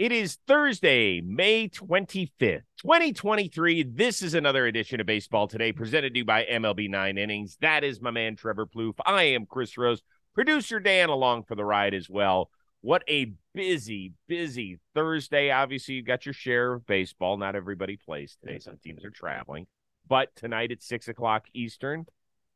[0.00, 3.82] It is Thursday, May 25th, 2023.
[3.82, 7.58] This is another edition of Baseball Today presented to you by MLB Nine Innings.
[7.60, 8.98] That is my man, Trevor Plouffe.
[9.04, 10.00] I am Chris Rose,
[10.32, 12.48] producer Dan along for the ride as well.
[12.80, 15.50] What a busy, busy Thursday.
[15.50, 17.36] Obviously, you got your share of baseball.
[17.36, 18.58] Not everybody plays today.
[18.58, 19.66] Some teams are traveling.
[20.08, 22.06] But tonight at six o'clock Eastern,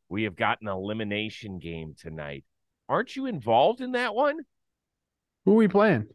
[0.09, 2.45] we have got an elimination game tonight.
[2.89, 4.39] Aren't you involved in that one?
[5.45, 6.07] Who are we playing?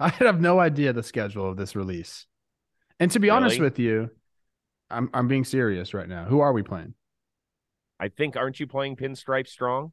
[0.02, 2.26] I have no idea the schedule of this release.
[2.98, 3.36] And to be really?
[3.36, 4.10] honest with you,
[4.90, 6.24] I'm I'm being serious right now.
[6.24, 6.94] Who are we playing?
[8.00, 9.92] I think aren't you playing Pinstripe Strong?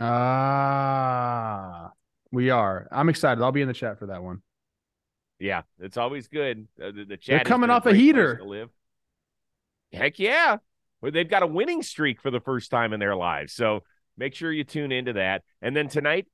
[0.00, 1.90] Ah, uh,
[2.32, 2.88] we are.
[2.90, 3.40] I'm excited.
[3.40, 4.42] I'll be in the chat for that one.
[5.38, 6.66] Yeah, it's always good.
[6.82, 7.44] Uh, the, the, chat.
[7.44, 8.40] They're coming off a, heater.
[8.44, 8.70] live.
[9.92, 10.56] Heck yeah!
[11.00, 13.52] Well, they've got a winning streak for the first time in their lives.
[13.52, 13.84] So
[14.18, 15.44] make sure you tune into that.
[15.62, 16.26] And then tonight,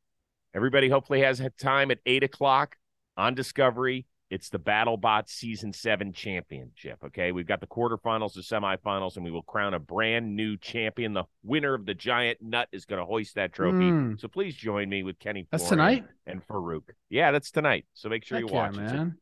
[0.55, 2.77] everybody hopefully has time at eight o'clock
[3.17, 4.07] on Discovery.
[4.31, 6.99] It's the BattleBot Season 7 Championship.
[7.05, 7.33] Okay.
[7.33, 11.13] We've got the quarterfinals, the semifinals, and we will crown a brand new champion.
[11.13, 13.91] The winner of the giant nut is going to hoist that trophy.
[13.91, 14.19] Mm.
[14.19, 16.07] So please join me with Kenny That's tonight?
[16.27, 16.83] and Faruq.
[17.11, 17.85] Yeah, that's tonight.
[17.93, 18.93] So make sure Heck you watch yeah, it.
[18.95, 19.19] Man.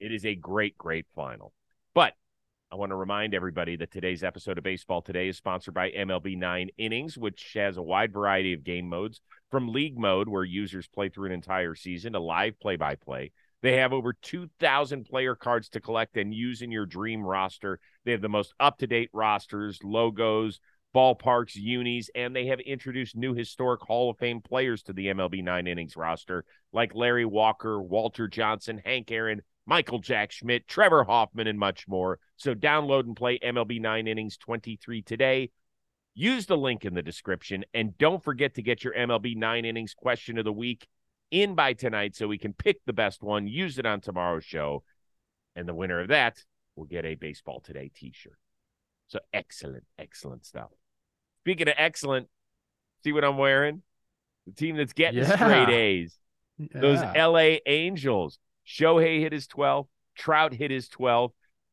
[0.00, 1.52] It is a great, great final.
[1.94, 2.14] But
[2.72, 6.38] I want to remind everybody that today's episode of Baseball Today is sponsored by MLB
[6.38, 10.86] Nine Innings, which has a wide variety of game modes from league mode, where users
[10.86, 13.32] play through an entire season, to live play by play.
[13.60, 17.80] They have over 2,000 player cards to collect and use in your dream roster.
[18.04, 20.60] They have the most up to date rosters, logos,
[20.94, 25.42] ballparks, unis, and they have introduced new historic Hall of Fame players to the MLB
[25.42, 31.46] Nine Innings roster, like Larry Walker, Walter Johnson, Hank Aaron, Michael Jack Schmidt, Trevor Hoffman,
[31.46, 32.18] and much more.
[32.36, 35.50] So download and play MLB 9 Innings 23 today.
[36.12, 37.64] Use the link in the description.
[37.72, 40.88] And don't forget to get your MLB 9 Innings question of the week
[41.30, 44.82] in by tonight so we can pick the best one, use it on tomorrow's show.
[45.54, 46.42] And the winner of that
[46.74, 48.38] will get a Baseball Today t shirt.
[49.06, 50.70] So excellent, excellent stuff.
[51.44, 52.26] Speaking of excellent,
[53.04, 53.82] see what I'm wearing?
[54.48, 55.36] The team that's getting yeah.
[55.36, 56.18] straight A's.
[56.58, 56.80] Yeah.
[56.80, 58.40] Those LA Angels.
[58.66, 59.86] Shohei hit his 12.
[60.16, 61.32] Trout hit his 12.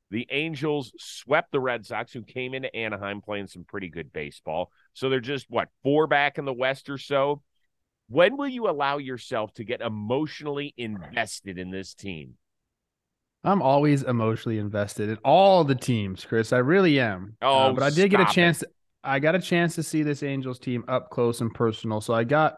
[0.09, 4.72] The Angels swept the Red Sox, who came into Anaheim playing some pretty good baseball.
[4.94, 7.42] So they're just, what, four back in the West or so?
[8.09, 12.36] When will you allow yourself to get emotionally invested in this team?
[13.44, 16.54] I'm always emotionally invested in all the teams, Chris.
[16.54, 17.36] I really am.
[17.42, 18.59] Uh, oh, uh, but I did get a chance.
[18.59, 18.68] To,
[19.04, 22.02] I got a chance to see this Angels team up close and personal.
[22.02, 22.56] So I got,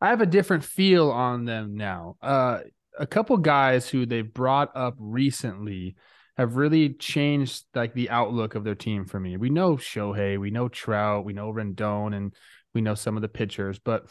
[0.00, 2.16] I have a different feel on them now.
[2.22, 2.60] Uh,
[2.98, 5.96] a couple guys who they've brought up recently
[6.36, 9.36] have really changed like the outlook of their team for me.
[9.36, 12.34] We know Shohei, we know Trout, we know Rendon, and
[12.74, 14.06] we know some of the pitchers, but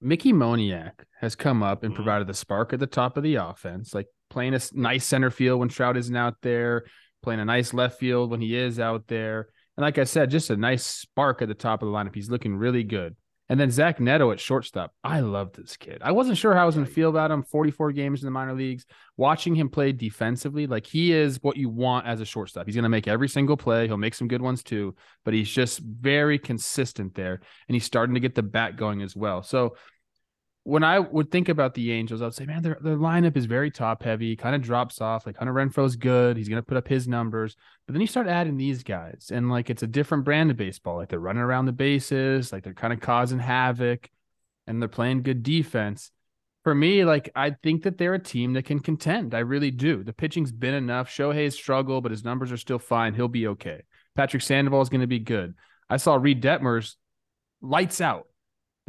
[0.00, 2.02] Mickey Moniak has come up and mm-hmm.
[2.02, 5.60] provided the spark at the top of the offense, like playing a nice center field
[5.60, 6.84] when Trout isn't out there,
[7.22, 9.48] playing a nice left field when he is out there.
[9.76, 12.14] And like I said, just a nice spark at the top of the lineup.
[12.14, 13.14] He's looking really good.
[13.50, 14.94] And then Zach Neto at shortstop.
[15.02, 16.02] I love this kid.
[16.02, 17.42] I wasn't sure how I was going to feel about him.
[17.42, 18.86] 44 games in the minor leagues.
[19.16, 22.66] Watching him play defensively, like he is what you want as a shortstop.
[22.66, 23.88] He's going to make every single play.
[23.88, 24.94] He'll make some good ones too,
[25.24, 27.40] but he's just very consistent there.
[27.66, 29.42] And he's starting to get the bat going as well.
[29.42, 29.74] So
[30.64, 33.46] when I would think about the Angels, I would say, man, their, their lineup is
[33.46, 35.24] very top heavy, kind of drops off.
[35.24, 36.36] Like Hunter Renfroe's good.
[36.36, 37.56] He's going to put up his numbers.
[37.86, 40.96] But then you start adding these guys, and like it's a different brand of baseball.
[40.96, 44.10] Like they're running around the bases, like they're kind of causing havoc,
[44.66, 46.10] and they're playing good defense.
[46.62, 49.34] For me, like I think that they're a team that can contend.
[49.34, 50.04] I really do.
[50.04, 51.08] The pitching's been enough.
[51.08, 53.14] Shohei's struggle, but his numbers are still fine.
[53.14, 53.84] He'll be okay.
[54.14, 55.54] Patrick Sandoval is going to be good.
[55.88, 56.96] I saw Reid Detmers
[57.62, 58.26] lights out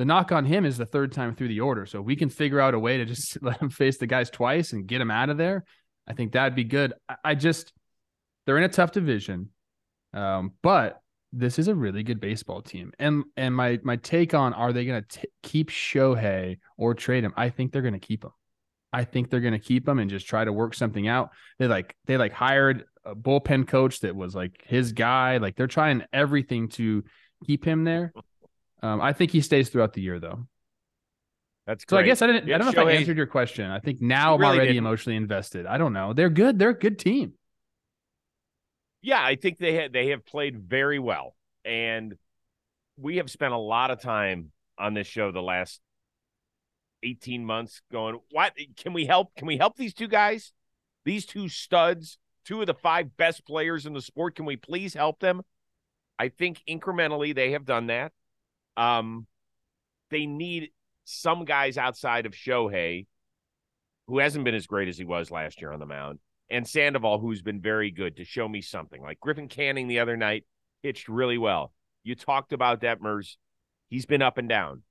[0.02, 1.86] the knock on him is the third time through the order.
[1.86, 4.74] So we can figure out a way to just let him face the guys twice
[4.74, 5.64] and get him out of there.
[6.08, 6.96] I think that'd be good.
[7.24, 7.72] I, just
[8.46, 9.50] they're in a tough division,
[10.16, 11.00] um, but
[11.32, 12.94] this is a really good baseball team.
[12.98, 17.34] And and my my take on are they going to keep Shohei or trade him?
[17.38, 18.32] I think they're going to keep him.
[18.92, 21.30] I think they're going to keep him and just try to work something out.
[21.60, 25.38] They like they like hired a bullpen coach that was like his guy.
[25.38, 27.04] Like they're trying everything to
[27.46, 28.12] keep him there.
[28.82, 30.48] Um, I think he stays throughout the year though.
[31.68, 31.98] That's great.
[31.98, 32.00] so.
[32.02, 32.52] I guess I didn't.
[32.52, 33.70] I don't know if I answered your question.
[33.70, 34.86] I think now really I'm already didn't.
[34.86, 35.66] emotionally invested.
[35.66, 36.14] I don't know.
[36.14, 36.58] They're good.
[36.58, 37.34] They're a good team.
[39.02, 42.16] Yeah, I think they have they have played very well, and
[42.98, 45.80] we have spent a lot of time on this show the last
[47.04, 50.54] 18 months going what can we help can we help these two guys
[51.04, 54.94] these two studs two of the five best players in the sport can we please
[54.94, 55.42] help them
[56.20, 58.12] i think incrementally they have done that
[58.82, 59.28] um,
[60.10, 60.72] they need
[61.04, 63.06] some guys outside of Shohei
[64.08, 66.20] who hasn't been as great as he was last year on the mound,
[66.50, 69.02] and Sandoval, who's been very good to show me something.
[69.02, 70.46] Like Griffin Canning the other night
[70.84, 71.72] pitched really well.
[72.04, 73.36] You talked about Detmers.
[73.90, 74.82] He's been up and down.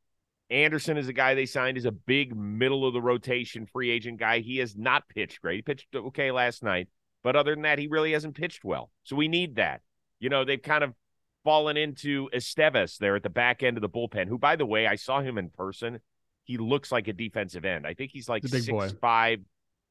[0.50, 4.20] Anderson is a guy they signed as a big middle of the rotation free agent
[4.20, 4.38] guy.
[4.38, 5.56] He has not pitched great.
[5.56, 6.88] He pitched okay last night,
[7.24, 8.90] but other than that, he really hasn't pitched well.
[9.02, 9.80] So we need that.
[10.20, 10.94] You know, they've kind of
[11.44, 14.86] fallen into Estevez there at the back end of the bullpen, who, by the way,
[14.86, 16.00] I saw him in person.
[16.44, 17.86] He looks like a defensive end.
[17.86, 18.68] I think he's like six
[19.00, 19.40] five,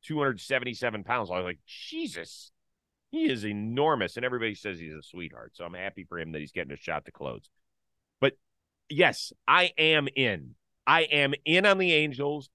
[0.04, 1.31] 277 pounds.
[1.31, 2.51] I was like, Jesus,
[3.12, 4.16] he is enormous.
[4.16, 5.51] And everybody says he's a sweetheart.
[5.56, 7.50] So I'm happy for him that he's getting a shot to close.
[8.19, 8.34] But
[8.90, 10.56] yes, I am in.
[10.86, 12.50] I am in on the Angels.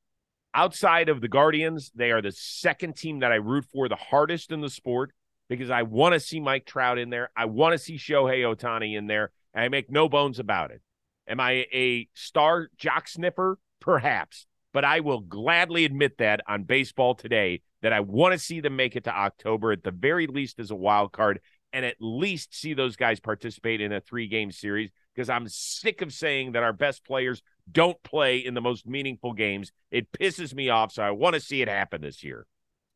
[0.56, 4.52] Outside of the Guardians, they are the second team that I root for the hardest
[4.52, 5.12] in the sport
[5.48, 7.30] because I want to see Mike Trout in there.
[7.36, 9.30] I want to see Shohei Ohtani in there.
[9.54, 10.80] I make no bones about it.
[11.28, 13.58] Am I a star jock sniffer?
[13.80, 14.46] Perhaps.
[14.72, 18.76] But I will gladly admit that on baseball today that I want to see them
[18.76, 21.40] make it to October at the very least as a wild card
[21.72, 26.02] and at least see those guys participate in a three game series because I'm sick
[26.02, 29.72] of saying that our best players don't play in the most meaningful games.
[29.90, 30.92] It pisses me off.
[30.92, 32.46] So I want to see it happen this year.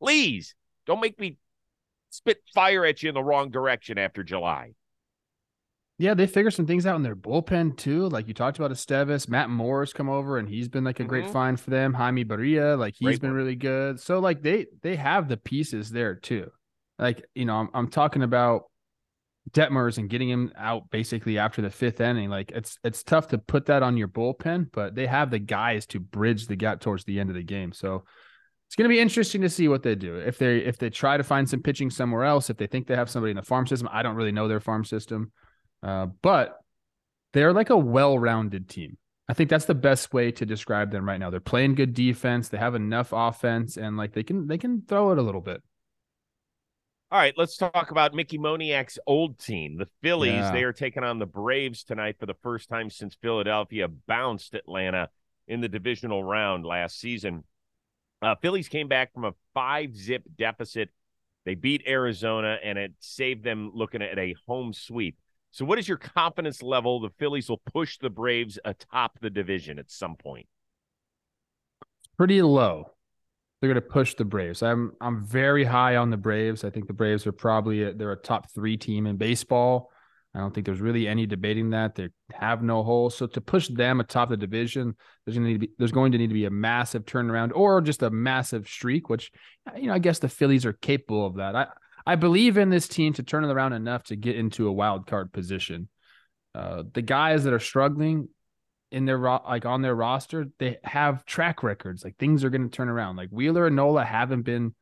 [0.01, 0.55] Please
[0.87, 1.39] don't make me
[2.11, 4.73] spit fire at you in the wrong direction after July.
[6.01, 8.09] Yeah, they figure some things out in their bullpen too.
[8.09, 11.11] Like you talked about Estevez, Matt Moore's come over and he's been like a mm-hmm.
[11.11, 11.93] great find for them.
[11.93, 13.37] Jaime Barria, like he's great been one.
[13.37, 13.99] really good.
[13.99, 16.51] So like they they have the pieces there too.
[17.01, 18.65] Like, you know, I'm I'm talking about
[19.51, 22.31] Detmers and getting him out basically after the fifth inning.
[22.31, 25.85] Like it's it's tough to put that on your bullpen, but they have the guys
[25.87, 27.73] to bridge the gap towards the end of the game.
[27.73, 28.05] So
[28.69, 30.17] it's going to be interesting to see what they do.
[30.17, 32.97] If they if they try to find some pitching somewhere else, if they think they
[32.97, 35.33] have somebody in the farm system, I don't really know their farm system,
[35.83, 36.59] uh, but
[37.33, 38.99] they're like a well-rounded team.
[39.27, 41.31] I think that's the best way to describe them right now.
[41.31, 42.51] They're playing good defense.
[42.51, 45.63] They have enough offense, and like they can they can throw it a little bit.
[47.11, 50.35] All right, let's talk about Mickey Moniak's old team, the Phillies.
[50.35, 50.53] Yeah.
[50.53, 55.09] They are taking on the Braves tonight for the first time since Philadelphia bounced Atlanta
[55.47, 57.45] in the divisional round last season.
[58.21, 60.91] Uh, Phillies came back from a five zip deficit.
[61.45, 65.17] They beat Arizona, and it saved them looking at a home sweep.
[65.51, 67.01] So, what is your confidence level?
[67.01, 70.47] The Phillies will push the Braves atop the division at some point.
[72.17, 72.91] Pretty low
[73.61, 74.63] they're going to push the Braves.
[74.63, 76.65] I'm I'm very high on the Braves.
[76.65, 79.91] I think the Braves are probably a, they're a top three team in baseball.
[80.35, 83.11] I don't think there's really any debating that they have no hole.
[83.11, 84.95] So to push them atop the division,
[85.25, 87.53] there's going to need to be there's going to need to be a massive turnaround
[87.55, 89.33] or just a massive streak, which
[89.77, 91.57] you know I guess the Phillies are capable of that.
[91.57, 91.67] I
[92.07, 95.07] I believe in this team to turn it around enough to get into a wild
[95.07, 95.89] card position.
[96.55, 98.29] Uh, the guys that are struggling,
[98.91, 102.05] in their ro- like on their roster, they have track records.
[102.05, 103.17] Like things are going to turn around.
[103.17, 104.75] Like Wheeler and Nola haven't been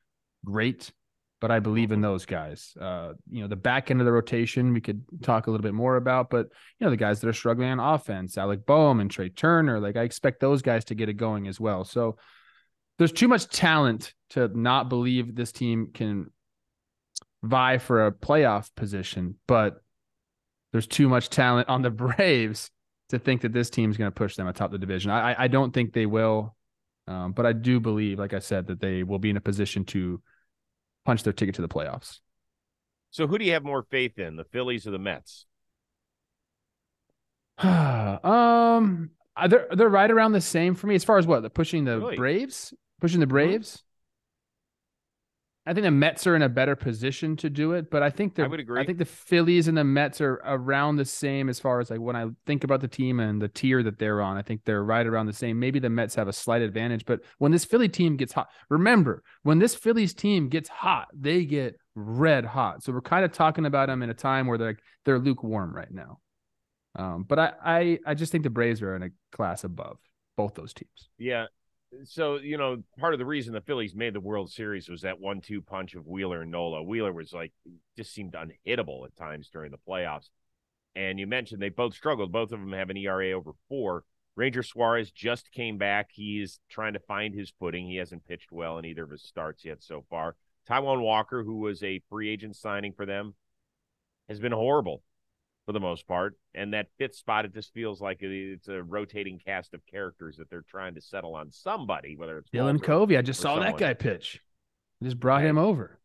[0.44, 0.92] great,
[1.40, 2.74] but I believe in those guys.
[2.80, 5.74] Uh, you know, the back end of the rotation we could talk a little bit
[5.74, 6.46] more about, but
[6.78, 9.96] you know, the guys that are struggling on offense, Alec Bohm and Trea Turner, like
[9.96, 11.84] I expect those guys to get it going as well.
[11.84, 12.16] So
[12.98, 16.30] there's too much talent to not believe this team can
[17.42, 19.82] vie for a playoff position, but
[20.72, 22.70] there's too much talent on the Braves
[23.10, 25.10] to think that this team's going to push them atop the division.
[25.10, 26.56] I, I don't think they will,
[27.06, 29.84] um, but I do believe, like I said, that they will be in a position
[29.86, 30.20] to
[31.06, 32.18] punch their ticket to the playoffs.
[33.10, 35.46] So, who do you have more faith in, the Phillies or the Mets?
[37.58, 39.10] um,
[39.48, 41.98] they're they're right around the same for me as far as what the pushing the
[41.98, 42.16] really?
[42.16, 43.26] Braves, pushing the.
[43.26, 43.82] Braves.
[45.68, 48.38] I think the Mets are in a better position to do it, but I think
[48.38, 48.80] I would agree.
[48.80, 51.98] I think the Phillies and the Mets are around the same as far as like
[52.00, 54.36] when I think about the team and the tier that they're on.
[54.36, 55.58] I think they're right around the same.
[55.58, 59.24] Maybe the Mets have a slight advantage, but when this Philly team gets hot, remember
[59.42, 62.84] when this Phillies team gets hot, they get red hot.
[62.84, 65.74] So we're kind of talking about them in a time where they're like, they're lukewarm
[65.74, 66.20] right now.
[66.94, 69.98] Um, but I, I I just think the Braves are in a class above
[70.36, 71.08] both those teams.
[71.18, 71.46] Yeah,
[72.04, 75.20] so you know part of the reason the Phillies made the World Series was that
[75.20, 76.82] one-two punch of Wheeler and Nola.
[76.82, 77.52] Wheeler was like
[77.96, 80.28] just seemed unhittable at times during the playoffs.
[80.94, 82.32] And you mentioned they both struggled.
[82.32, 84.04] Both of them have an ERA over four.
[84.34, 86.10] Ranger Suarez just came back.
[86.12, 87.86] He's trying to find his footing.
[87.86, 90.36] He hasn't pitched well in either of his starts yet so far.
[90.68, 93.34] Taijuan Walker, who was a free agent signing for them,
[94.28, 95.02] has been horrible
[95.66, 96.38] for the most part.
[96.54, 100.48] And that fifth spot, it just feels like it's a rotating cast of characters that
[100.48, 103.18] they're trying to settle on somebody, whether it's Dylan Covey.
[103.18, 103.72] I just saw someone.
[103.72, 104.40] that guy pitch.
[105.02, 105.98] I just brought him over.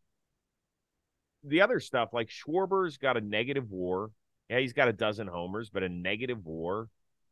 [1.43, 4.11] The other stuff, like Schwarber's got a negative war.
[4.49, 6.89] Yeah, he's got a dozen homers, but a negative war.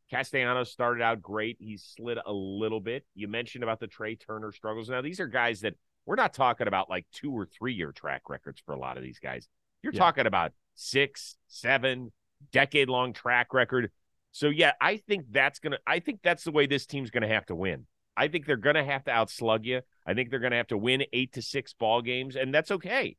[0.09, 1.57] Castellanos started out great.
[1.59, 3.05] He slid a little bit.
[3.13, 4.89] You mentioned about the Trea Turner struggles.
[4.89, 8.29] Now, these are guys that we're not talking about like two or three year track
[8.29, 9.48] records for a lot of these guys.
[9.83, 10.00] You're yeah.
[10.00, 12.12] talking about six, seven,
[12.51, 13.91] decade long track record.
[14.31, 15.79] So yeah, I think that's gonna.
[15.88, 17.86] I think that's the way this team's gonna have to win.
[18.15, 19.81] I think they're gonna have to outslug you.
[20.05, 23.17] I think they're gonna have to win eight to six ball games, and that's okay.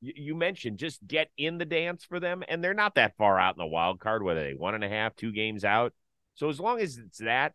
[0.00, 3.38] You, you mentioned just get in the dance for them, and they're not that far
[3.38, 4.22] out in the wild card.
[4.22, 5.92] Whether they one and a half, two games out.
[6.34, 7.54] So as long as it's that,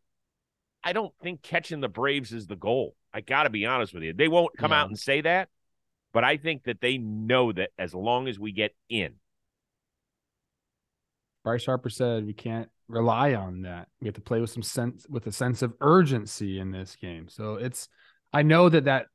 [0.83, 2.95] I don't think catching the Braves is the goal.
[3.13, 4.13] I got to be honest with you.
[4.13, 4.81] They won't come yeah.
[4.81, 5.49] out and say that,
[6.13, 9.15] but I think that they know that as long as we get in.
[11.43, 13.87] Bryce Harper said we can't rely on that.
[14.01, 17.27] We have to play with some sense with a sense of urgency in this game.
[17.29, 17.87] So it's
[18.33, 19.07] I know that that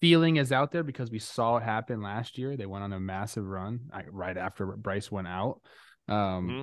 [0.00, 2.56] feeling is out there because we saw it happen last year.
[2.56, 5.60] They went on a massive run right after Bryce went out.
[6.08, 6.16] Um,
[6.48, 6.62] mm-hmm.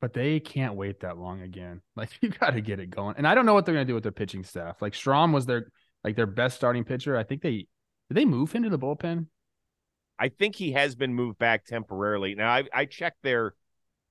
[0.00, 1.82] But they can't wait that long again.
[1.96, 3.16] Like you got to get it going.
[3.18, 4.80] And I don't know what they're going to do with their pitching staff.
[4.80, 5.70] Like Strahm was their
[6.02, 7.16] like their best starting pitcher.
[7.16, 7.66] I think they
[8.08, 9.26] did they move him to the bullpen.
[10.20, 12.34] I think he has been moved back temporarily.
[12.34, 13.54] Now I, I checked their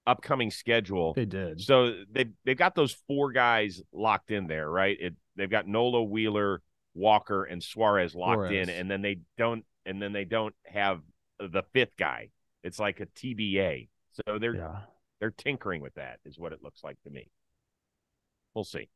[0.08, 1.14] upcoming schedule.
[1.14, 1.62] They did.
[1.62, 4.98] So they they've got those four guys locked in there, right?
[5.00, 6.64] It they've got Nola, Wheeler,
[6.96, 8.68] Walker, and Suarez locked Suarez.
[8.68, 11.02] in, and then they don't and then they don't have
[11.40, 12.30] the fifth guy.
[12.64, 13.90] It's like a TBA.
[14.14, 14.80] So they're yeah.
[15.20, 17.30] they're tinkering with that, is what it looks like to me.
[18.56, 18.90] We'll see.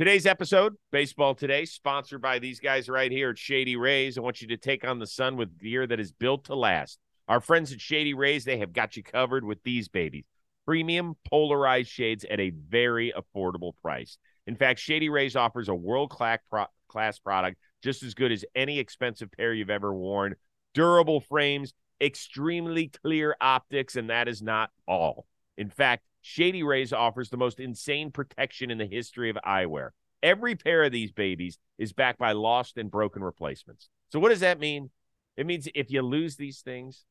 [0.00, 4.16] Today's episode, Baseball Today, sponsored by these guys right here at Shady Rays.
[4.16, 6.98] I want you to take on the sun with gear that is built to last.
[7.28, 10.24] Our friends at Shady Rays, they have got you covered with these babies.
[10.64, 14.16] Premium polarized shades at a very affordable price.
[14.46, 19.30] In fact, Shady Rays offers a world class product just as good as any expensive
[19.30, 20.34] pair you've ever worn.
[20.72, 25.26] Durable frames, extremely clear optics, and that is not all.
[25.58, 29.90] In fact, Shady Rays offers the most insane protection in the history of eyewear.
[30.22, 33.88] Every pair of these babies is backed by lost and broken replacements.
[34.10, 34.90] So, what does that mean?
[35.36, 37.04] It means if you lose these things,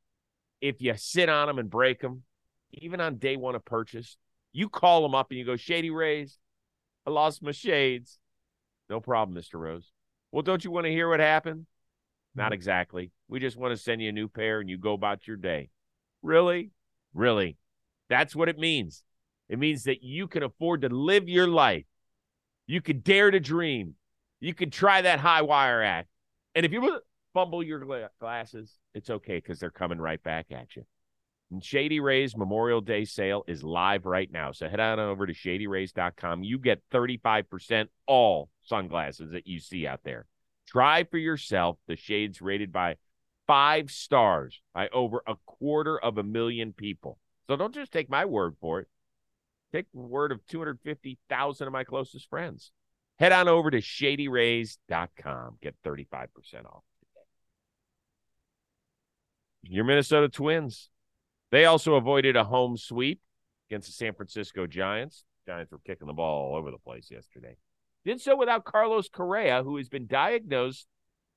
[0.61, 2.23] if you sit on them and break them,
[2.71, 4.17] even on day one of purchase,
[4.51, 6.37] you call them up and you go, Shady Rays,
[7.07, 8.19] I lost my shades.
[8.89, 9.59] No problem, Mr.
[9.59, 9.91] Rose.
[10.31, 11.65] Well, don't you want to hear what happened?
[12.35, 12.53] Not mm-hmm.
[12.53, 13.11] exactly.
[13.27, 15.69] We just want to send you a new pair and you go about your day.
[16.21, 16.71] Really?
[17.13, 17.57] Really?
[18.09, 19.03] That's what it means.
[19.47, 21.85] It means that you can afford to live your life.
[22.67, 23.95] You could dare to dream.
[24.39, 26.07] You could try that high wire act.
[26.55, 26.99] And if you
[27.33, 30.85] fumble your glasses, it's okay because they're coming right back at you.
[31.51, 34.51] And Shady Rays Memorial Day sale is live right now.
[34.51, 36.43] So head on over to shadyrays.com.
[36.43, 40.27] You get 35% all sunglasses that you see out there.
[40.67, 42.97] Try for yourself the shades rated by
[43.47, 47.17] five stars by over a quarter of a million people.
[47.49, 48.87] So don't just take my word for it.
[49.73, 52.71] Take the word of 250,000 of my closest friends.
[53.17, 55.57] Head on over to shadyrays.com.
[55.61, 56.27] Get 35%
[56.65, 56.83] off
[59.63, 60.89] your Minnesota Twins.
[61.51, 63.19] They also avoided a home sweep
[63.69, 65.25] against the San Francisco Giants.
[65.47, 67.57] Giants were kicking the ball all over the place yesterday.
[68.05, 70.87] Did so without Carlos Correa, who has been diagnosed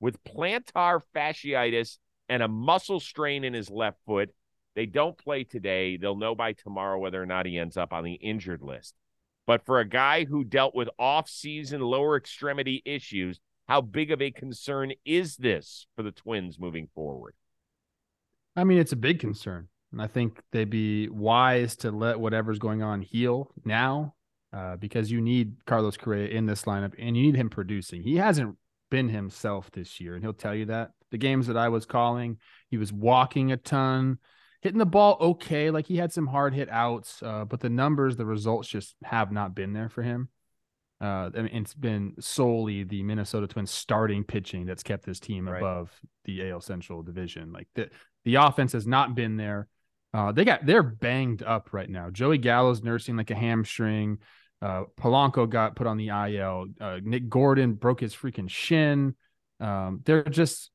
[0.00, 4.31] with plantar fasciitis and a muscle strain in his left foot.
[4.75, 5.97] They don't play today.
[5.97, 8.95] They'll know by tomorrow whether or not he ends up on the injured list.
[9.47, 14.31] But for a guy who dealt with off-season lower extremity issues, how big of a
[14.31, 17.35] concern is this for the Twins moving forward?
[18.57, 19.69] I mean, it's a big concern.
[19.93, 24.14] And I think they'd be wise to let whatever's going on heal now
[24.52, 28.02] uh, because you need Carlos Correa in this lineup and you need him producing.
[28.02, 28.57] He hasn't
[28.91, 30.91] been himself this year, and he'll tell you that.
[31.11, 32.38] The games that I was calling,
[32.71, 34.19] he was walking a ton,
[34.62, 35.71] hitting the ball okay.
[35.71, 39.31] Like he had some hard hit outs, uh, but the numbers, the results just have
[39.31, 40.28] not been there for him.
[41.00, 45.49] Uh, I mean, it's been solely the Minnesota Twins starting pitching that's kept this team
[45.49, 45.59] right.
[45.59, 45.90] above
[46.25, 47.52] the AL Central division.
[47.52, 47.90] Like the
[48.25, 49.66] the offense has not been there.
[50.14, 52.09] Uh, they got they're banged up right now.
[52.11, 54.19] Joey Gallo's nursing like a hamstring.
[54.61, 56.66] Uh, Polanco got put on the IL.
[56.81, 59.16] Uh, Nick Gordon broke his freaking shin.
[59.59, 60.71] Um, they're just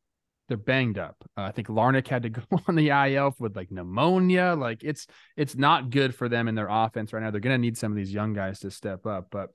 [0.48, 1.16] they're banged up.
[1.38, 4.56] Uh, I think Larnach had to go on the IL with like pneumonia.
[4.58, 7.32] Like it's it's not good for them in their offense right now.
[7.32, 9.28] They're gonna need some of these young guys to step up.
[9.32, 9.50] But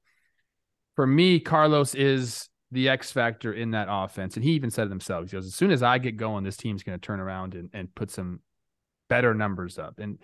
[0.96, 4.34] for me, Carlos is the X factor in that offense.
[4.34, 5.26] And he even said it himself.
[5.26, 7.68] He goes, as soon as I get going, this team's going to turn around and,
[7.74, 8.40] and put some
[9.10, 9.98] better numbers up.
[9.98, 10.18] And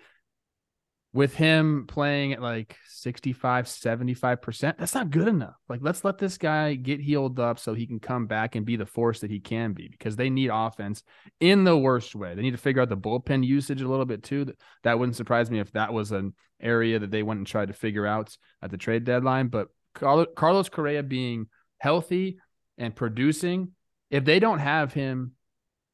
[1.11, 5.55] with him playing at like 65, 75%, that's not good enough.
[5.67, 8.75] Like, let's let this guy get healed up so he can come back and be
[8.75, 11.01] the force that he can be because they need offense
[11.39, 12.35] in the worst way.
[12.35, 14.53] They need to figure out the bullpen usage a little bit too.
[14.83, 17.73] That wouldn't surprise me if that was an area that they went and tried to
[17.73, 19.47] figure out at the trade deadline.
[19.47, 21.47] But Carlos Correa being
[21.79, 22.37] healthy
[22.77, 23.71] and producing,
[24.11, 25.31] if they don't have him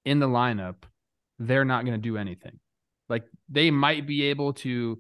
[0.04, 0.84] in the lineup,
[1.40, 2.60] they're not going to do anything.
[3.10, 5.00] Like they might be able to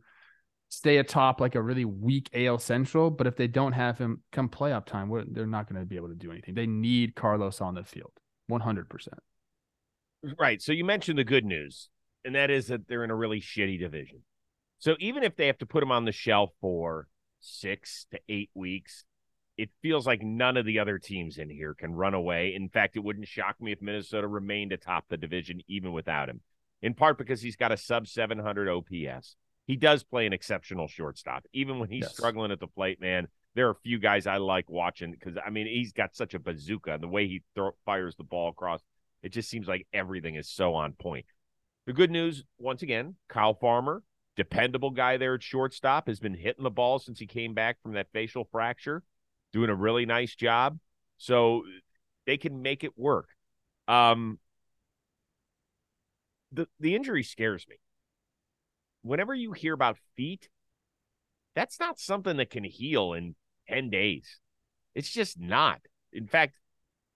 [0.70, 4.50] stay atop like a really weak AL Central, but if they don't have him come
[4.50, 6.54] playoff time, they're not going to be able to do anything.
[6.54, 8.12] They need Carlos on the field,
[8.48, 9.20] one hundred percent.
[10.38, 10.62] Right.
[10.62, 11.90] So you mentioned the good news,
[12.24, 14.22] and that is that they're in a really shitty division.
[14.80, 17.08] So even if they have to put him on the shelf for
[17.40, 19.06] six to eight weeks,
[19.58, 22.54] it feels like none of the other teams in here can run away.
[22.56, 26.42] In fact, it wouldn't shock me if Minnesota remained atop the division even without him
[26.82, 29.36] in part because he's got a sub 700 OPS.
[29.68, 31.46] He does play an exceptional shortstop.
[31.54, 32.14] Even when he's yes.
[32.14, 35.50] struggling at the plate, man, there are a few guys I like watching because, I
[35.50, 38.82] mean, he's got such a bazooka and the way he throw, fires the ball across,
[39.24, 41.26] it just seems like everything is so on point.
[41.88, 44.04] The good news, once again, Kyle Farmer,
[44.36, 47.94] dependable guy there at shortstop, has been hitting the ball since he came back from
[47.94, 49.04] that facial fracture,
[49.54, 50.78] doing a really nice job.
[51.18, 51.64] So
[52.26, 53.30] they can make it work.
[53.88, 54.40] Um,
[56.52, 57.76] the the injury scares me.
[59.02, 60.50] Whenever you hear about feet,
[61.56, 63.36] that's not something that can heal in
[63.70, 64.40] 10 days.
[64.94, 65.80] It's just not.
[66.12, 66.56] In fact,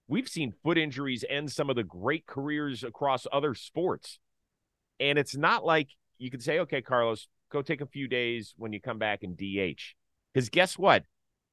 [0.07, 4.19] we've seen foot injuries end some of the great careers across other sports.
[4.99, 8.73] And it's not like you can say, okay, Carlos, go take a few days when
[8.73, 9.95] you come back and DH.
[10.33, 11.03] Because guess what?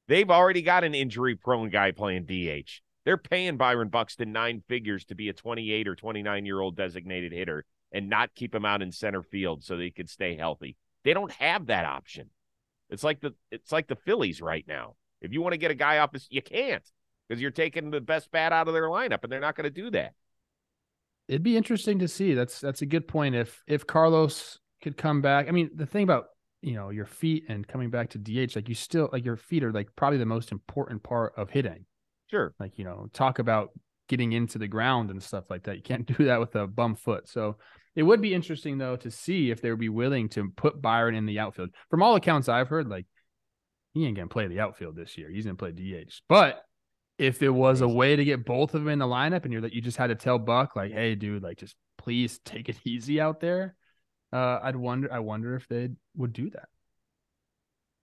[0.07, 2.81] They've already got an injury prone guy playing DH.
[3.07, 7.31] They're paying Byron Buxton nine figures to be a 28 or 29 year old designated
[7.31, 10.75] hitter and not keep him out in center field so they could stay healthy.
[11.05, 12.31] They don't have that option.
[12.89, 14.95] It's like the it's like the Phillies right now.
[15.21, 16.83] If you want to get a guy off this, you can't
[17.29, 19.69] because you're taking the best bat out of their lineup, and they're not going to
[19.69, 20.11] do that.
[21.29, 22.33] It'd be interesting to see.
[22.33, 23.35] That's that's a good point.
[23.35, 26.25] If if Carlos could come back, I mean, the thing about
[26.61, 29.63] you know your feet and coming back to DH, like you still like your feet
[29.63, 31.85] are like probably the most important part of hitting.
[32.27, 32.53] Sure.
[32.59, 33.71] Like you know, talk about
[34.07, 35.75] getting into the ground and stuff like that.
[35.75, 37.27] You can't do that with a bum foot.
[37.27, 37.57] So
[37.95, 41.15] it would be interesting though to see if they would be willing to put Byron
[41.15, 41.71] in the outfield.
[41.89, 43.05] From all accounts I've heard, like
[43.93, 45.29] he ain't gonna play the outfield this year.
[45.29, 46.21] He's gonna play DH.
[46.27, 46.63] But
[47.17, 49.63] if there was a way to get both of them in the lineup and you're
[49.63, 52.77] that you just had to tell Buck, like, hey, dude, like just please take it
[52.85, 53.75] easy out there.
[54.31, 56.67] Uh, I'd wonder I wonder if they would do that.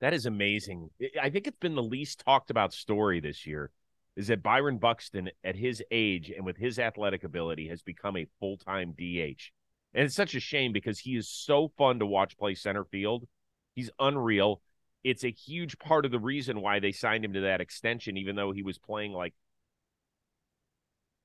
[0.01, 0.91] That is amazing.
[1.21, 3.71] I think it's been the least talked about story this year
[4.17, 8.27] is that Byron Buxton, at his age and with his athletic ability, has become a
[8.39, 9.51] full time DH.
[9.95, 13.27] And it's such a shame because he is so fun to watch play center field.
[13.75, 14.61] He's unreal.
[15.03, 18.37] It's a huge part of the reason why they signed him to that extension, even
[18.37, 19.35] though he was playing like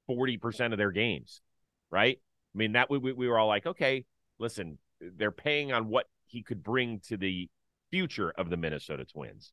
[0.10, 1.42] 40% of their games,
[1.90, 2.20] right?
[2.54, 4.06] I mean, that we, we were all like, okay,
[4.40, 7.50] listen, they're paying on what he could bring to the
[7.92, 9.52] future of the Minnesota Twins,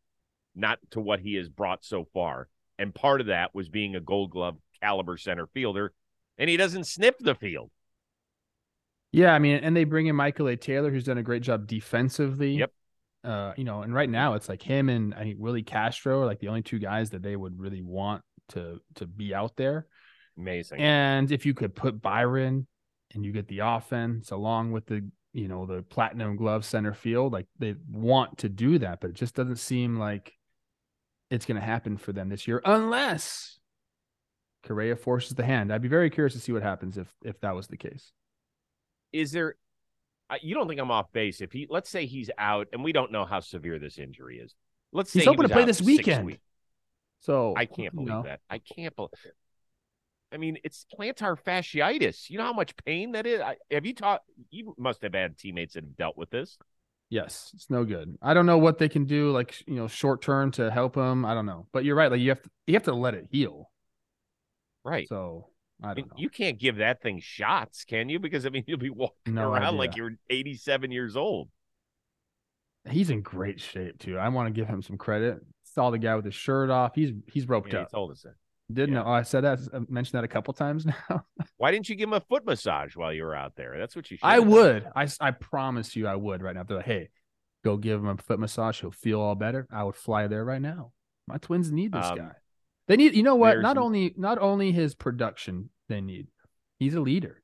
[0.55, 2.49] not to what he has brought so far.
[2.79, 5.93] And part of that was being a gold glove caliber center fielder,
[6.39, 7.71] and he doesn't sniff the field.
[9.13, 10.57] Yeah, I mean, and they bring in Michael A.
[10.57, 12.57] Taylor, who's done a great job defensively.
[12.57, 12.73] Yep.
[13.25, 16.27] Uh, you know, and right now it's like him and I think Willi Castro are
[16.27, 19.87] like the only two guys that they would really want to to be out there.
[20.39, 20.81] Amazing.
[20.81, 22.67] And if you could put Byron
[23.15, 27.33] and you get the offense along with the you know the platinum glove center field,
[27.33, 30.33] like they want to do that, but it just doesn't seem like
[31.31, 33.59] it's going to happen for them this year unless
[34.63, 35.73] Correa forces the hand.
[35.73, 38.13] I'd be very curious to see what happens if if that was the case.
[39.13, 39.57] Is there
[40.41, 43.13] you don't think I'm off base if he let's say he's out and we don't
[43.13, 44.55] know how severe this injury is.
[44.93, 46.39] Let's say he's hoping he to play this weekend.
[47.21, 48.23] So I can't believe no.
[48.23, 48.41] that.
[48.51, 49.11] I can't believe
[50.33, 52.29] I mean, it's plantar fasciitis.
[52.31, 53.41] You know how much pain that is.
[53.41, 54.23] I, have you taught?
[54.51, 56.59] You must have had teammates that have dealt with this.
[57.09, 58.17] Yes, it's no good.
[58.21, 61.25] I don't know what they can do, like you know, short term to help him.
[61.25, 62.11] I don't know, but you're right.
[62.11, 63.71] Like you have to, you have to let it heal.
[64.85, 65.09] Right.
[65.09, 65.49] So
[65.83, 66.17] I don't know.
[66.17, 68.19] You can't give that thing shots, can you?
[68.19, 69.79] Because I mean, you'll be walking no around idea.
[69.79, 71.49] like you're 87 years old.
[72.89, 74.19] He's in great shape too.
[74.19, 75.39] I want to give him some credit.
[75.65, 76.93] Saw the guy with his shirt off.
[76.95, 77.89] He's he's roped yeah, up.
[77.91, 78.35] He told us that.
[78.73, 79.03] Didn't yeah.
[79.03, 79.07] know.
[79.07, 79.61] Oh, I said that.
[79.73, 81.25] I mentioned that a couple times now.
[81.57, 83.77] Why didn't you give him a foot massage while you were out there?
[83.79, 84.17] That's what you.
[84.17, 84.27] Should.
[84.27, 84.89] I would.
[84.95, 86.65] I I promise you, I would right now.
[86.65, 87.11] They're like, hey,
[87.65, 88.81] go give him a foot massage.
[88.81, 89.67] He'll feel all better.
[89.71, 90.93] I would fly there right now.
[91.29, 92.33] My twins need this um, guy.
[92.89, 93.15] They need.
[93.15, 93.61] You know what?
[93.61, 96.27] Not only not only his production they need.
[96.79, 97.43] He's a leader.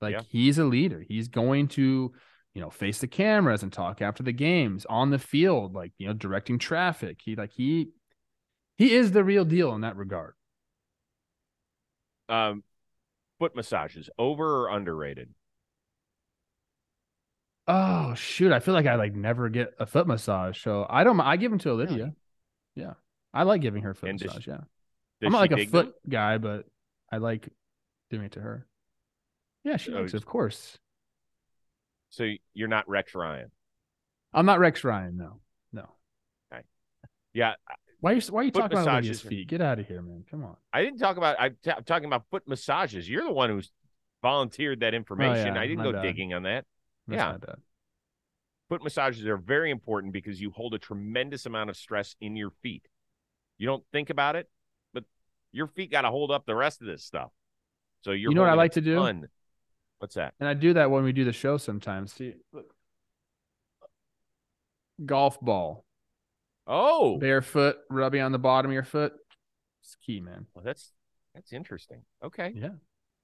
[0.00, 0.22] Like yeah.
[0.28, 1.02] he's a leader.
[1.06, 2.12] He's going to
[2.54, 6.06] you know, face the cameras and talk after the games on the field, like, you
[6.06, 7.20] know, directing traffic.
[7.22, 7.88] He like he
[8.76, 10.34] he is the real deal in that regard.
[12.28, 12.62] Um
[13.38, 15.34] foot massages, over or underrated?
[17.66, 18.52] Oh shoot.
[18.52, 20.62] I feel like I like never get a foot massage.
[20.62, 22.14] So I don't I give them to Olivia.
[22.74, 22.84] Yeah.
[22.84, 22.92] yeah.
[23.32, 24.60] I like giving her foot and massage, yeah.
[25.22, 25.94] I'm not like a foot them?
[26.08, 26.66] guy, but
[27.10, 27.48] I like
[28.10, 28.66] doing it to her.
[29.64, 30.78] Yeah, she likes it, of course.
[32.10, 33.50] So you're not Rex Ryan.
[34.32, 35.16] I'm not Rex Ryan.
[35.16, 35.40] No,
[35.72, 35.88] no.
[36.52, 36.62] Okay.
[37.32, 37.54] Yeah.
[38.04, 39.48] Why are you Why are you talking about Olivia's feet?
[39.48, 40.26] Get out of here, man!
[40.30, 40.56] Come on.
[40.74, 41.36] I didn't talk about.
[41.38, 43.08] I'm, t- I'm talking about foot massages.
[43.08, 43.72] You're the one who's
[44.20, 45.52] volunteered that information.
[45.52, 46.02] Oh, yeah, I didn't go bad.
[46.02, 46.66] digging on that.
[47.08, 47.54] That's yeah.
[48.68, 52.50] Foot massages are very important because you hold a tremendous amount of stress in your
[52.62, 52.86] feet.
[53.56, 54.50] You don't think about it,
[54.92, 55.04] but
[55.50, 57.30] your feet got to hold up the rest of this stuff.
[58.02, 59.00] So you're you know what I like to do?
[59.98, 60.34] What's that?
[60.40, 62.12] And I do that when we do the show sometimes.
[62.12, 62.66] See, look.
[65.06, 65.83] Golf ball.
[66.66, 69.12] Oh, barefoot, rubbing on the bottom of your foot.
[69.82, 70.46] It's key, man.
[70.54, 70.92] Well, that's
[71.34, 72.02] that's interesting.
[72.24, 72.52] Okay.
[72.54, 72.70] Yeah.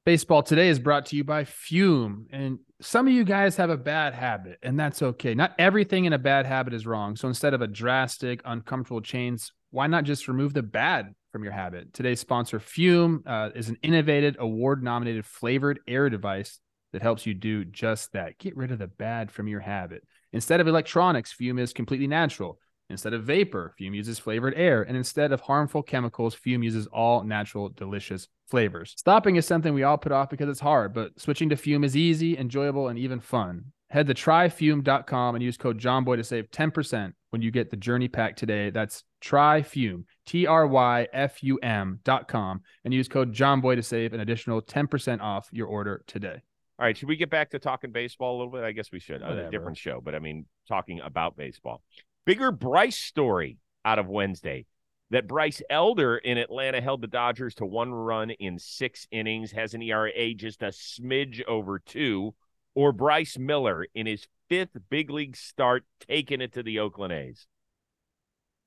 [0.04, 2.26] Baseball today is brought to you by Fume.
[2.30, 5.34] And some of you guys have a bad habit, and that's okay.
[5.34, 7.16] Not everything in a bad habit is wrong.
[7.16, 11.52] So instead of a drastic, uncomfortable change, why not just remove the bad from your
[11.52, 11.92] habit?
[11.92, 16.60] Today's sponsor, Fume, uh, is an innovative, award nominated flavored air device
[16.92, 18.38] that helps you do just that.
[18.38, 20.02] Get rid of the bad from your habit.
[20.32, 22.58] Instead of electronics, fume is completely natural.
[22.90, 24.82] Instead of vapor, fume uses flavored air.
[24.82, 28.94] And instead of harmful chemicals, fume uses all natural, delicious flavors.
[28.96, 31.96] Stopping is something we all put off because it's hard, but switching to fume is
[31.96, 33.66] easy, enjoyable, and even fun.
[33.90, 38.08] Head to tryfum.com and use code JOMBOY to save 10% when you get the journey
[38.08, 38.70] pack today.
[38.70, 44.20] That's tryfum, T R Y F U M.com, and use code JOMBOY to save an
[44.20, 46.42] additional 10% off your order today.
[46.78, 48.62] All right, should we get back to talking baseball a little bit?
[48.64, 49.22] I guess we should.
[49.22, 51.82] A different show, but I mean, talking about baseball.
[52.24, 54.66] Bigger Bryce story out of Wednesday
[55.10, 59.74] that Bryce Elder in Atlanta held the Dodgers to one run in six innings, has
[59.74, 62.34] an ERA just a smidge over two,
[62.74, 67.46] or Bryce Miller in his fifth big league start taking it to the Oakland A's.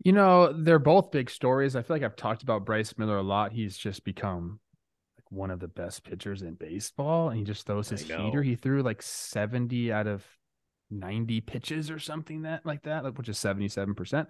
[0.04, 1.78] You know, they're both big stories.
[1.78, 3.54] I feel like I've talked about Bryce Miller a lot.
[3.54, 4.60] He's just become
[5.18, 8.44] like one of the best pitchers in baseball, and he just throws his heater.
[8.44, 10.26] He threw like 70 out of
[11.00, 14.28] 90 pitches or something that like that, which is 77%.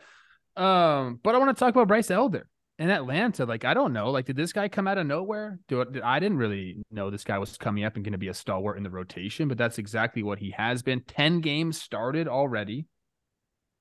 [0.55, 2.47] Um, but I want to talk about Bryce Elder
[2.79, 3.45] in Atlanta.
[3.45, 4.11] Like, I don't know.
[4.11, 5.59] Like, did this guy come out of nowhere?
[5.67, 8.33] Do I didn't really know this guy was coming up and going to be a
[8.33, 11.01] stalwart in the rotation, but that's exactly what he has been.
[11.01, 12.85] 10 games started already,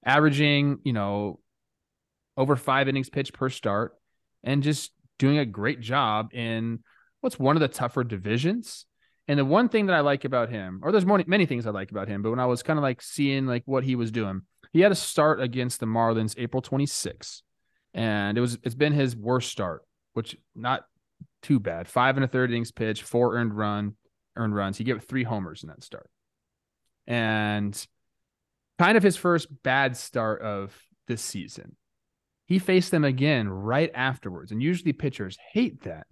[0.04, 1.40] averaging, you know,
[2.36, 3.92] over five innings pitched per start,
[4.42, 6.80] and just doing a great job in
[7.20, 8.86] what's one of the tougher divisions.
[9.28, 11.70] And the one thing that I like about him, or there's more, many things I
[11.70, 14.10] like about him, but when I was kind of like seeing like what he was
[14.10, 17.42] doing, he had a start against the Marlins April 26th,
[17.94, 19.82] and it was it's been his worst start,
[20.14, 20.84] which not
[21.42, 21.88] too bad.
[21.88, 23.94] Five and a third innings pitch, four earned run,
[24.36, 24.76] earned runs.
[24.76, 26.10] He gave three homers in that start,
[27.06, 27.86] and
[28.78, 31.76] kind of his first bad start of this season.
[32.46, 36.06] He faced them again right afterwards, and usually pitchers hate that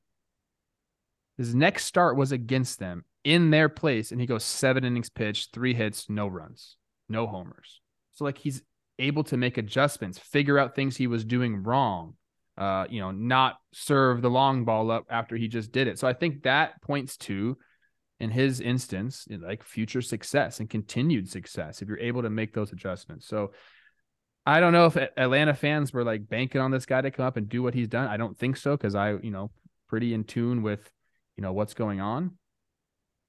[1.40, 5.55] his next start was against them in their place, and he goes seven innings pitched,
[5.55, 6.76] three hits, no runs,
[7.09, 7.81] no homers.
[8.12, 8.61] So like he's
[8.98, 12.12] able to make adjustments, figure out things he was doing wrong,
[12.59, 15.98] uh, you know, not serve the long ball up after he just did it.
[15.98, 17.57] So I think that points to,
[18.18, 22.70] in his instance, like future success and continued success if you're able to make those
[22.70, 23.26] adjustments.
[23.26, 23.53] So
[24.44, 27.38] I don't know if Atlanta fans were like banking on this guy to come up
[27.38, 28.09] and do what he's done.
[28.09, 29.50] I don't think so because I, you know,
[29.88, 30.90] pretty in tune with
[31.40, 32.33] you know what's going on.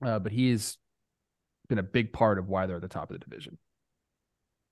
[0.05, 0.77] Uh, but he's
[1.69, 3.57] been a big part of why they're at the top of the division.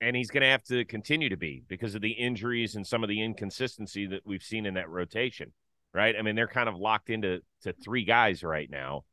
[0.01, 3.01] And he's going to have to continue to be because of the injuries and some
[3.01, 5.53] of the inconsistency that we've seen in that rotation,
[5.93, 6.15] right?
[6.19, 9.05] I mean, they're kind of locked into to three guys right now,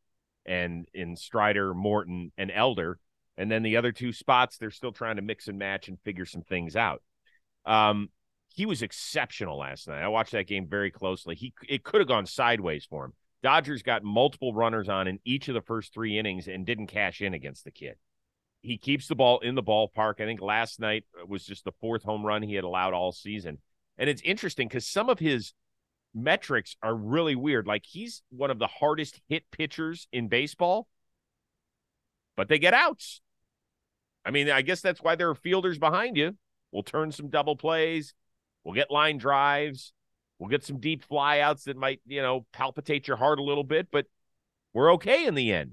[0.45, 2.99] and in Strider, Morton, and Elder,
[3.37, 6.27] and then the other two spots they're still trying to mix and match and figure
[6.27, 7.01] some things out.
[7.65, 8.09] Um,
[8.55, 10.03] he was exceptional last night.
[10.03, 11.37] I watched that game very closely.
[11.37, 13.13] He it could have gone sideways for him.
[13.47, 17.21] Dodgers got multiple runners on in each of the first three innings and didn't cash
[17.23, 17.95] in against the kid.
[18.61, 20.21] He keeps the ball in the ballpark.
[20.21, 23.13] I think last night uh, was just the fourth home run he had allowed all
[23.13, 23.59] season.
[23.99, 25.55] And it's interesting because some of his
[26.13, 27.69] metrics are really weird.
[27.69, 30.89] Like he's one of the hardest hit pitchers in baseball,
[32.37, 33.21] but they get outs.
[34.25, 36.37] I mean, I guess that's why there are fielders behind you.
[36.73, 38.13] We'll turn some double plays.
[38.65, 39.93] We'll get line drives.
[40.39, 43.89] We'll get some deep flyouts that might, you know, palpitate your heart a little bit,
[43.91, 44.07] but
[44.75, 45.73] we're okay in the end.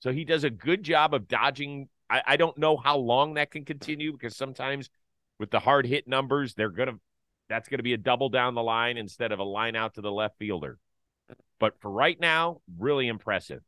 [0.00, 3.50] So he does a good job of dodging I, I don't know how long that
[3.50, 4.90] can continue because sometimes
[5.38, 6.98] with the hard hit numbers, they're gonna
[7.48, 10.12] that's gonna be a double down the line instead of a line out to the
[10.12, 10.78] left fielder.
[11.58, 13.62] But for right now, really impressive.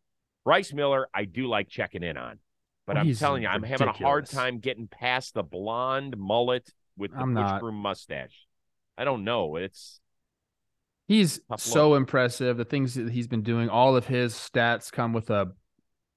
[0.44, 2.38] Bryce Miller, I do like checking in on.
[2.86, 3.80] But I'm telling you, ridiculous.
[3.80, 7.76] I'm having a hard time getting past the blonde mullet with the I'm Butch Groom
[7.76, 8.46] mustache.
[8.98, 9.56] I don't know.
[9.56, 10.00] It's
[11.06, 11.98] he's so look.
[11.98, 12.56] impressive.
[12.56, 15.52] The things that he's been doing, all of his stats come with a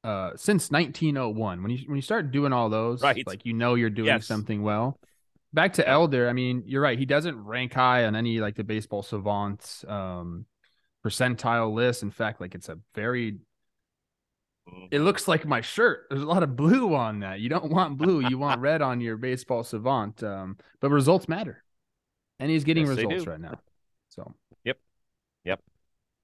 [0.03, 1.61] uh since 1901.
[1.61, 3.25] When you when you start doing all those, right.
[3.27, 4.25] like you know you're doing yes.
[4.25, 4.99] something well.
[5.53, 6.99] Back to Elder, I mean, you're right.
[6.99, 10.45] He doesn't rank high on any like the baseball savants um
[11.05, 12.03] percentile list.
[12.03, 13.37] In fact, like it's a very
[14.91, 16.07] it looks like my shirt.
[16.09, 17.39] There's a lot of blue on that.
[17.39, 18.27] You don't want blue.
[18.27, 20.21] You want red on your baseball savant.
[20.23, 21.63] Um, but results matter,
[22.39, 23.59] and he's getting yes, results right now.
[24.09, 24.33] So.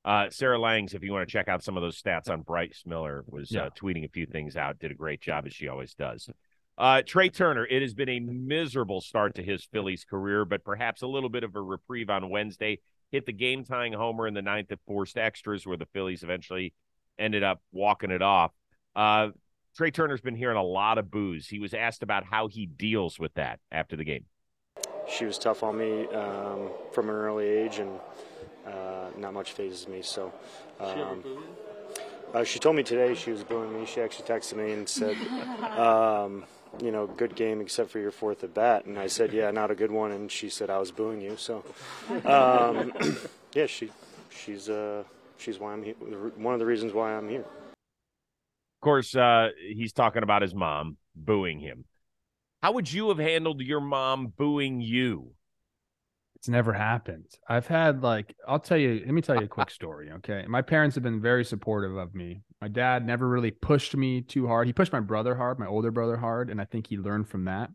[0.06, 2.84] Uh, Sarah Langs, if you want to check out some of those stats on Bryce
[2.86, 3.64] Miller, was yeah.
[3.66, 4.80] uh, tweeting a few things out.
[4.80, 6.30] Did a great job as she always does.
[6.78, 11.04] Uh, Trea Turner, it has been a miserable start to his Phillies career, but perhaps
[11.04, 12.80] a little bit of a reprieve on Wednesday.
[13.12, 16.74] Hit the game tying homer in the ninth that forced extras, where the Phillies eventually
[17.20, 18.52] ended up walking it off.
[18.96, 19.30] Uh,
[19.78, 21.48] Trea Turner's been hearing a lot of boos.
[21.48, 24.26] He was asked about how he deals with that after the game.
[25.08, 28.00] She was tough on me um, from an early age, and
[28.66, 30.02] uh, not much phases me.
[30.02, 30.32] So,
[30.80, 31.24] um,
[32.34, 33.86] uh, she told me today she was booing me.
[33.86, 35.16] She actually texted me and said,
[35.78, 36.46] um,
[36.82, 39.72] "You know, good game except for your fourth at bat." And I said, "Yeah, not
[39.72, 41.64] a good one." And she said, "I was booing you." So,
[42.26, 42.94] um,
[43.54, 43.92] yeah, she
[44.30, 45.04] she's uh,
[45.38, 45.96] she's why I'm here.
[45.96, 47.46] One of the reasons why I'm here.
[47.46, 51.86] Of course, uh, he's talking about his mom booing him.
[52.62, 55.34] How would you have handled your mom booing you?
[56.44, 57.28] It's never happened.
[57.48, 59.02] I've had like I'll tell you.
[59.06, 60.12] Let me tell you a quick story.
[60.16, 62.42] Okay, my parents have been very supportive of me.
[62.60, 64.68] My dad never really pushed me too hard.
[64.68, 67.46] He pushed my brother hard, my older brother hard, and I think he learned from
[67.46, 67.70] that.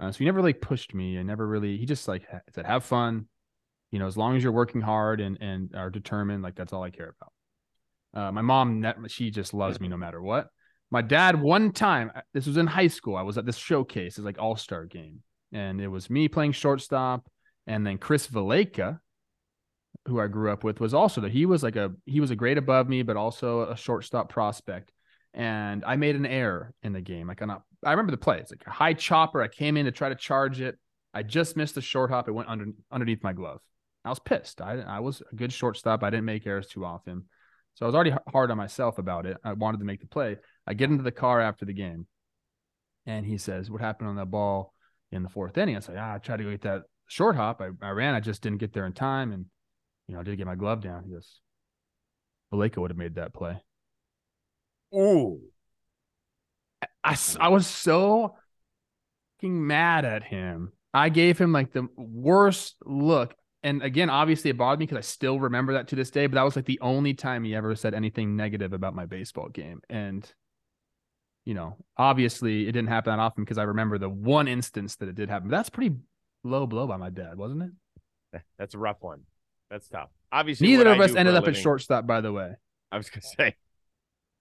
[0.00, 1.76] Uh, so he never really pushed me and never really.
[1.76, 3.26] He just like said, "Have fun,
[3.92, 6.82] you know, as long as you're working hard and and are determined, like that's all
[6.82, 8.20] I care about.
[8.20, 10.48] Uh, my mom, she just loves me no matter what.
[10.90, 13.14] My dad, one time, uh, this was in high school.
[13.14, 16.50] I was at this showcase, it's like all star game, and it was me playing
[16.50, 17.28] shortstop,
[17.68, 18.98] and then Chris Valaika,
[20.06, 21.30] who I grew up with, was also there.
[21.30, 24.90] He was like a he was a grade above me, but also a shortstop prospect.
[25.34, 27.28] And I made an error in the game.
[27.28, 28.38] Like I'm not, I remember the play.
[28.38, 29.42] It's like a high chopper.
[29.42, 30.78] I came in to try to charge it.
[31.12, 32.26] I just missed the short hop.
[32.26, 33.60] It went under underneath my glove.
[34.02, 34.62] I was pissed.
[34.62, 36.02] I I was a good shortstop.
[36.02, 37.26] I didn't make errors too often,
[37.74, 39.36] so I was already hard on myself about it.
[39.44, 40.38] I wanted to make the play.
[40.66, 42.06] I get into the car after the game,
[43.04, 44.72] and he says, "What happened on that ball
[45.12, 47.60] in the fourth inning?" I say, "Ah, I tried to go get that short hop.
[47.60, 48.14] I, I ran.
[48.14, 49.46] I just didn't get there in time, and
[50.06, 51.40] you know, I did get my glove down." He goes,
[52.52, 53.60] "Valaika would have made that play."
[54.94, 55.40] Ooh,
[57.02, 58.36] I, I was so
[59.36, 60.72] fucking mad at him.
[60.94, 65.02] I gave him like the worst look and again, obviously it bothered me because I
[65.02, 66.26] still remember that to this day.
[66.26, 69.48] But that was like the only time he ever said anything negative about my baseball
[69.48, 69.80] game.
[69.88, 70.30] And
[71.44, 75.08] you know, obviously it didn't happen that often because I remember the one instance that
[75.08, 75.48] it did happen.
[75.48, 75.96] But that's pretty
[76.44, 77.62] low blow by my dad, wasn't
[78.32, 78.42] it?
[78.58, 79.22] That's a rough one.
[79.70, 80.10] That's tough.
[80.32, 82.06] Obviously, neither of us ended up living, at shortstop.
[82.06, 82.52] By the way,
[82.90, 83.56] I was gonna say,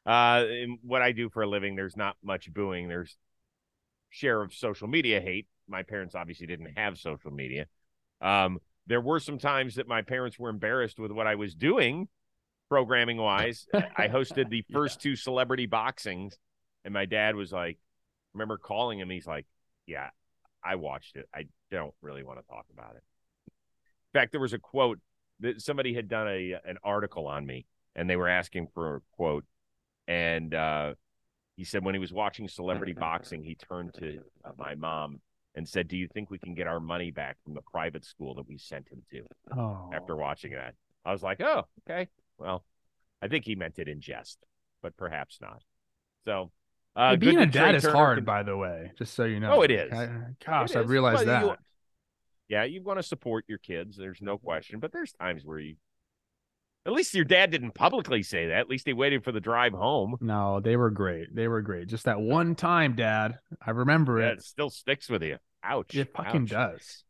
[0.05, 0.45] uh,
[0.83, 2.88] what I do for a living, there's not much booing.
[2.88, 3.17] There's
[4.10, 5.47] share of social media hate.
[5.67, 7.67] My parents obviously didn't have social media.
[8.21, 12.07] Um, there were some times that my parents were embarrassed with what I was doing
[12.69, 13.67] programming wise.
[13.73, 15.12] I hosted the first yeah.
[15.12, 16.33] two celebrity boxings,
[16.86, 19.10] and my dad was like, I remember calling him.
[19.10, 19.45] He's like,
[19.86, 20.10] Yeah,
[20.63, 21.27] I watched it.
[21.33, 23.03] I don't really want to talk about it.
[23.47, 24.99] In fact, there was a quote
[25.39, 28.99] that somebody had done a an article on me, and they were asking for a
[29.13, 29.45] quote,
[30.08, 30.93] and uh,
[31.56, 35.19] he said when he was watching celebrity boxing, he turned to uh, my mom
[35.56, 38.36] and said, "Do you think we can get our money back from the private school
[38.36, 39.23] that we sent him to?"
[39.58, 39.89] Oh.
[39.93, 42.10] After watching that, I was like, "Oh, okay.
[42.38, 42.63] Well,
[43.21, 44.39] I think he meant it in jest,
[44.82, 45.63] but perhaps not."
[46.25, 46.51] So,
[46.97, 48.25] uh, being a dad is hard, can...
[48.25, 48.91] by the way.
[48.97, 49.53] Just so you know.
[49.53, 49.93] Oh, it is.
[49.93, 50.10] I,
[50.45, 50.75] gosh, it is.
[50.77, 51.60] I realized well, that.
[52.49, 53.95] You, yeah, you want to support your kids.
[53.95, 55.75] There's no question, but there's times where you
[56.88, 58.57] at least your dad didn't publicly say that.
[58.57, 60.15] At least he waited for the drive home.
[60.21, 61.36] No, they were great.
[61.36, 61.89] They were great.
[61.89, 63.39] Just that one time, Dad.
[63.65, 64.39] I remember yeah, it.
[64.39, 65.38] It still sticks with you.
[65.63, 65.93] Ouch.
[65.93, 66.49] It fucking Ouch.
[66.49, 67.03] does.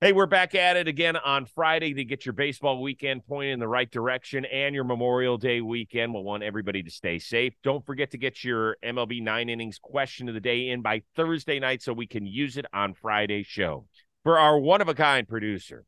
[0.00, 3.58] Hey, we're back at it again on Friday to get your baseball weekend pointed in
[3.58, 6.14] the right direction and your Memorial Day weekend.
[6.14, 7.54] We'll want everybody to stay safe.
[7.64, 11.58] Don't forget to get your MLB nine innings question of the day in by Thursday
[11.58, 13.86] night so we can use it on Friday's show.
[14.22, 15.84] For our one of a kind producer,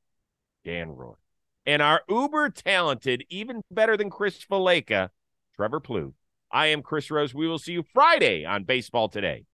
[0.64, 1.14] Dan Roy,
[1.64, 5.11] and our uber talented, even better than Chris Valaika,
[5.55, 6.14] Trevor Plouffe.
[6.51, 7.33] I am Chris Rose.
[7.33, 9.44] We will see you Friday on Baseball Today.